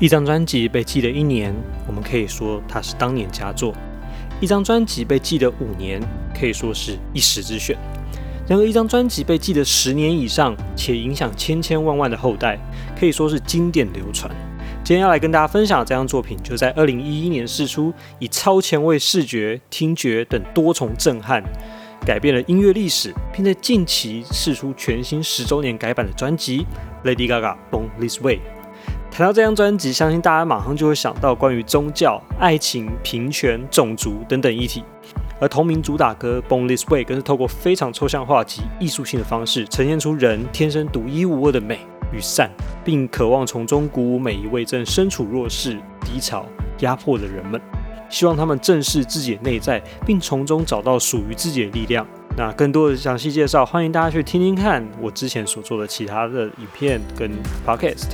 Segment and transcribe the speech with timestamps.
[0.00, 1.54] 一张专辑被记了一年，
[1.86, 3.70] 我们可以说它是当年佳作；
[4.40, 6.00] 一张专辑被记了五年，
[6.34, 7.76] 可以说是一时之选。
[8.48, 12.58] 然而，一张专辑被记了十年以上，且影响千千万万的后代，
[12.98, 14.34] 可以说是经典流传。
[14.82, 21.44] 今天要来跟大家分享的这张作品，就在二零一一年试出，以超前卫视觉、听觉等多重震撼，
[22.06, 26.66] 改变了音乐历史，并在近期试出全新十周年改版的专辑
[27.06, 28.36] 《Lady Gaga Born This Way》。
[29.20, 34.82] 谈到这张专辑，相信大家马上就会想到关于宗教、爱情、平权、种族等等议题。
[35.38, 41.80] 而同名主打歌《Born This Way》更是透过非常抽象化及艺术性的方式，呈现出人天生独一无二的美
[42.14, 42.50] 与善，
[42.82, 46.46] 并渴望从中鼓舞每一位正身处弱势、低潮、
[46.78, 47.60] 压迫的人们，
[48.08, 52.06] 希望他们正视自己的内在，并从中找到属于自己的力量。
[52.38, 57.30] 那更多的详细介绍，欢迎大家去听听看我之前所做的其他的影片跟
[57.66, 58.12] Podcast。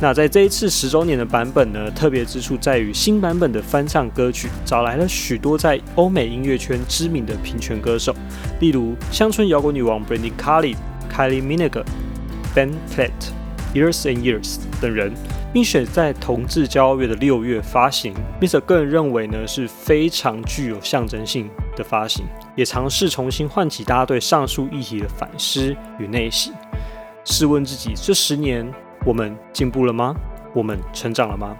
[0.00, 8.14] 那在这一次十周年的版本呢，特别之处在于新版本的翻唱歌曲找来了许多在欧美音乐圈知名的平权歌手，
[8.60, 10.76] 例如乡村摇滚女王 Brandy Carly、
[11.12, 11.82] Kylie Minogue、
[12.54, 13.10] Ben Platt、
[13.74, 15.12] Years and Years 等人，
[15.52, 18.14] 并选在同志骄傲月的六月发行。
[18.40, 26.54] Mr 个人认为呢是非常具有象征性的发行，也尝试重新唤起大家对上述议题的反思与内省。
[27.24, 28.72] 试问自己，这十年。
[29.08, 30.14] 我们进步了吗？
[30.52, 31.56] 我们成长了吗？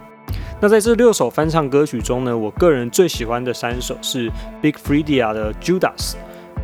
[0.61, 6.13] 那在这六首翻唱歌曲中呢，我个人最喜欢的三首是 Big Freedia 的 Judas，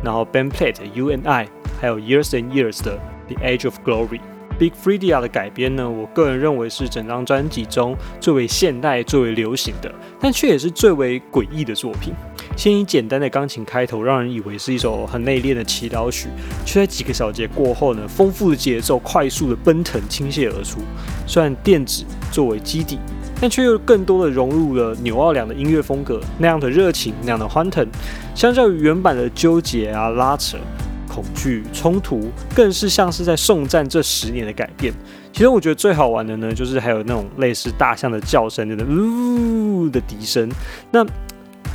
[0.04, 1.48] 然后 Ben Platt 的 You and I，
[1.80, 4.20] 还有 Years and Years 的 The Age of Glory。
[4.60, 12.14] Big Freedia 的改编呢，我个人认为是整张专辑中最为现代、最为流行的，但却也是最为诡异的作品。
[12.56, 16.28] 先以简单的钢琴开头，让人以为是一首很内敛的祈祷曲，
[16.64, 20.80] 却在几个小节过后呢，丰富的节奏快速的奔腾倾泻而出。
[21.26, 22.98] 虽然电子作为基底，
[23.38, 27.86] 但却又更多的融入了纽奥良的音乐风格，那样的热情，那样的欢腾。
[28.34, 30.56] 相较于原版的纠结啊、拉扯、
[31.06, 34.92] 恐惧、冲突，更是像是在送赞这十年的改变。
[35.30, 40.50] 其实我觉得最好玩的呢，就是还有那种类似大象的叫声，那种呜的笛声。
[40.90, 41.04] 那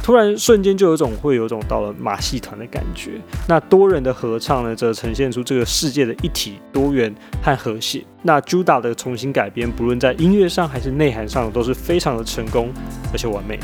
[0.04, 3.22] 突然瞬间就有种会有种到了马戏团的感觉。
[3.48, 8.04] 那多人的合唱呢，则呈现出这个世界的一体、多元和和谐。
[8.24, 12.72] 那 Judah 的重新改编，不论在音乐上还是内涵上，都是非常的成功
[13.12, 13.60] 而且完美。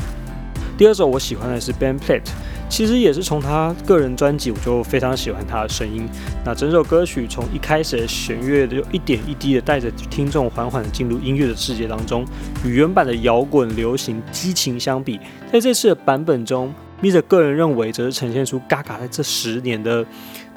[0.76, 2.22] 第二首我喜欢的是 Ben Platt。
[2.68, 6.08] 其实也是从他个人专辑，我就非常喜欢他的声音。
[6.44, 12.24] 那整首歌曲从一开始的弦乐就一点一滴的带着听众缓缓的进入音乐的世界当中，
[12.64, 15.18] 与原版的摇滚流行激情相比，
[15.50, 20.06] 在这次的版本中，Mr 个人认为则是呈现出 Gaga 在这十年的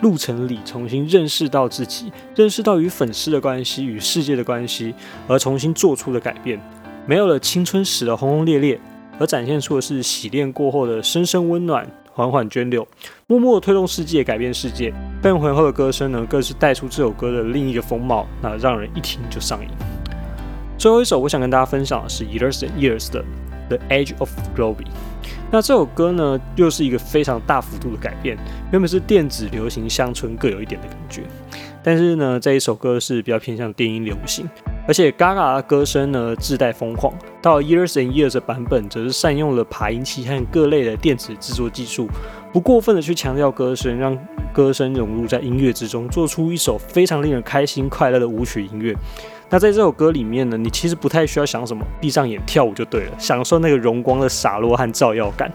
[0.02, 4.94] 路程里重新认识到自己，认识到与粉丝的关系与世界的关系，
[5.28, 6.62] 而重新做出的改变，
[7.08, 8.80] 没有了青春时的轰轰烈烈，
[9.18, 11.88] 而展现出的是洗练过后的深深温暖。
[12.14, 12.88] 缓缓涓流，
[13.28, 14.94] 默默推动世界，改变世界。
[15.22, 19.70] 被浑厚的歌声呢，更是带出这首歌的另一个风貌，那让人一听就上瘾。
[20.78, 23.24] 最后一首，我想跟大家分享的是 Ears and Years 的
[23.70, 24.88] The Age of Glory。
[25.52, 28.38] 那这首歌呢，又是一个非常大幅度的改变，
[28.72, 31.24] 原本是电子、流行、乡村各有一点的感觉，
[31.84, 34.50] 但是呢，这一首歌是比较偏向电音流行。
[34.88, 42.08] 而且 Gaga 的歌声呢自带疯狂，到 Years and Years 的版本则是善用了爬音器和各类的电子制作技术，
[42.52, 44.18] 不过分的去强调歌声，让
[44.52, 48.96] 歌声融入在音乐之中，做出一首非常令人开心快乐的舞曲音乐。
[49.50, 55.52] 那在这首歌里面呢，你其实不太需要想什么，闭上眼跳舞就对了，享受那个荣光的洒落和照耀感。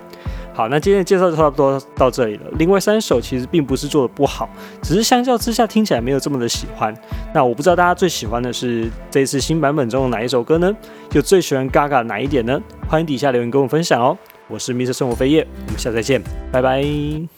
[0.56, 2.44] 好，那今天的介绍就差不多到这里了。
[2.52, 4.48] 另外三首其实并不是做的不好，
[4.80, 6.96] 只是相较之下听起来没有这么的喜欢。
[7.34, 10.74] 那我不知道大家最喜欢的是这次新版本中的哪一首歌呢？
[11.10, 12.58] 就最喜欢 Gaga 哪一点呢？
[12.88, 14.16] 欢迎底下留言跟我分享哦。
[14.48, 17.35] 我是 Mr 生活飞叶，我们下次再见，拜拜。